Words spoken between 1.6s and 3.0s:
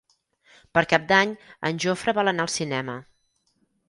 en Jofre vol anar al cinema.